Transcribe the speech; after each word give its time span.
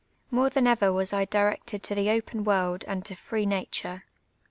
More 0.31 0.49
Uian 0.49 0.65
ever 0.65 0.91
was 0.91 1.13
1 1.13 1.27
directed 1.29 1.83
to 1.83 1.93
the 1.93 2.09
open 2.09 2.43
world 2.43 2.83
and 2.87 3.05
to 3.05 3.13
free 3.15 3.45
nature. 3.45 4.05